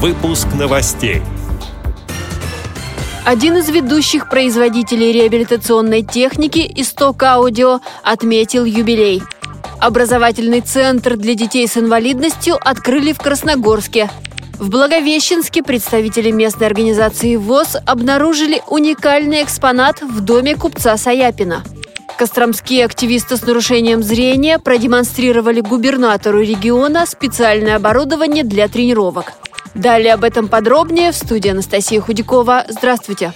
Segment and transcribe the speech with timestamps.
[0.00, 1.22] Выпуск новостей.
[3.24, 9.24] Один из ведущих производителей реабилитационной техники «Исток Аудио» отметил юбилей.
[9.80, 14.08] Образовательный центр для детей с инвалидностью открыли в Красногорске.
[14.60, 21.64] В Благовещенске представители местной организации ВОЗ обнаружили уникальный экспонат в доме купца Саяпина–
[22.18, 29.34] Костромские активисты с нарушением зрения продемонстрировали губернатору региона специальное оборудование для тренировок.
[29.76, 32.64] Далее об этом подробнее в студии Анастасия Худякова.
[32.70, 33.34] Здравствуйте!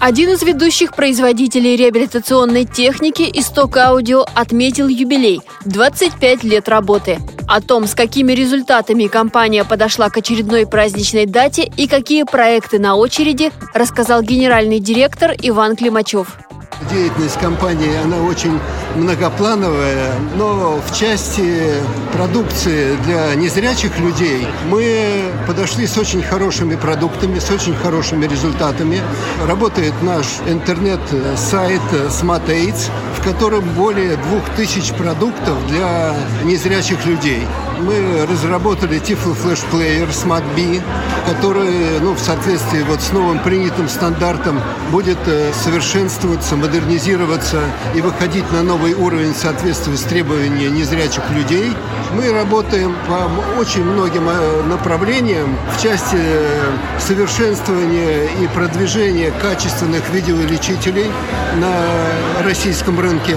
[0.00, 7.20] Один из ведущих производителей реабилитационной техники «Исток Аудио» отметил юбилей– 25 лет работы.
[7.46, 12.96] О том, с какими результатами компания подошла к очередной праздничной дате и какие проекты на
[12.96, 16.36] очереди, рассказал генеральный директор Иван Климачев.
[16.82, 18.60] Деятельность компании, она очень
[18.96, 21.72] многоплановая, но в части
[22.12, 29.00] продукции для незрячих людей мы подошли с очень хорошими продуктами, с очень хорошими результатами.
[29.48, 37.42] Работает наш интернет-сайт Smart Aids, в котором более двух тысяч продуктов для незрячих людей.
[37.78, 40.80] Мы разработали Tiflo Flash Player Smart B,
[41.26, 44.60] который ну, в соответствии вот с новым принятым стандартом
[44.90, 47.60] будет э, совершенствоваться, модернизироваться
[47.94, 51.72] и выходить на новый уровень в соответствии с требованиями незрячих людей.
[52.14, 61.10] Мы работаем по очень многим э, направлениям в части э, совершенствования и продвижения качественных видеоувеличителей
[61.56, 63.36] на российском рынке.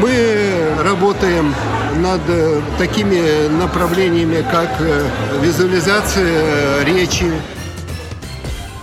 [0.00, 1.54] Мы работаем
[1.96, 4.70] над э, такими направлениями, как
[5.42, 7.32] визуализация речи,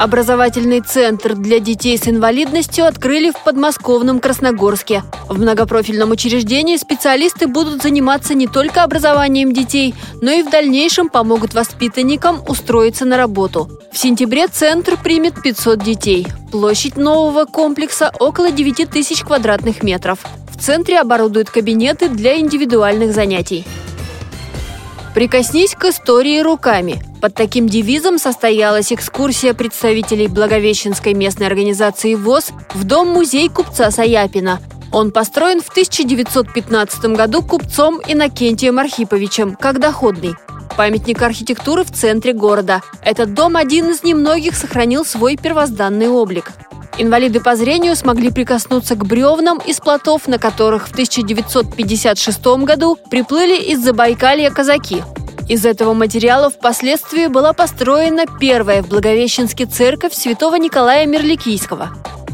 [0.00, 5.02] Образовательный центр для детей с инвалидностью открыли в подмосковном Красногорске.
[5.28, 11.52] В многопрофильном учреждении специалисты будут заниматься не только образованием детей, но и в дальнейшем помогут
[11.52, 13.68] воспитанникам устроиться на работу.
[13.92, 16.26] В сентябре центр примет 500 детей.
[16.50, 20.20] Площадь нового комплекса около 9 тысяч квадратных метров.
[20.60, 23.64] В центре оборудуют кабинеты для индивидуальных занятий.
[25.14, 27.02] Прикоснись к истории руками.
[27.22, 34.60] Под таким девизом состоялась экскурсия представителей Благовещенской местной организации ВОЗ в дом-музей купца Саяпина.
[34.92, 40.34] Он построен в 1915 году купцом Иннокентием Архиповичем, как доходный.
[40.76, 42.82] Памятник архитектуры в центре города.
[43.02, 46.52] Этот дом один из немногих сохранил свой первозданный облик.
[47.00, 53.56] Инвалиды по зрению смогли прикоснуться к бревнам из плотов, на которых в 1956 году приплыли
[53.56, 55.02] из Забайкалья казаки.
[55.48, 61.88] Из этого материала впоследствии была построена первая в Благовещенске церковь святого Николая Мерликийского.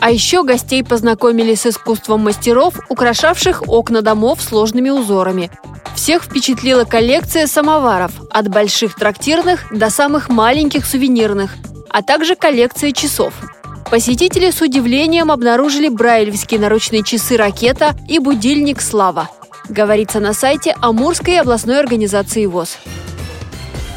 [0.00, 5.52] А еще гостей познакомили с искусством мастеров, украшавших окна домов сложными узорами.
[5.94, 11.54] Всех впечатлила коллекция самоваров, от больших трактирных до самых маленьких сувенирных,
[11.90, 13.32] а также коллекция часов–
[13.90, 19.30] Посетители с удивлением обнаружили брайлевские наручные часы «Ракета» и будильник «Слава».
[19.70, 22.76] Говорится на сайте Амурской областной организации ВОЗ.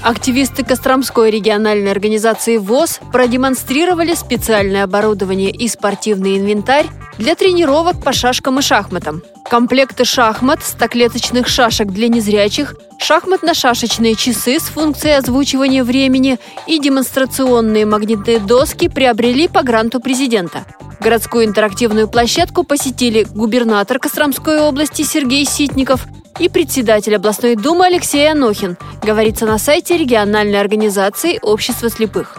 [0.02, 6.88] Активисты Костромской региональной организации ВОЗ продемонстрировали специальное оборудование и спортивный инвентарь
[7.18, 9.22] для тренировок по шашкам и шахматам.
[9.52, 18.40] Комплекты шахмат, стоклеточных шашек для незрячих, шахматно-шашечные часы с функцией озвучивания времени и демонстрационные магнитные
[18.40, 20.64] доски приобрели по гранту президента.
[21.02, 26.08] Городскую интерактивную площадку посетили губернатор Костромской области Сергей Ситников
[26.40, 32.38] и председатель областной думы Алексей Анохин, говорится на сайте региональной организации Общества слепых.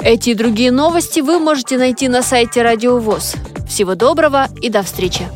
[0.00, 3.34] Эти и другие новости вы можете найти на сайте Радио ВОЗ.
[3.68, 5.28] Всего доброго и до встречи!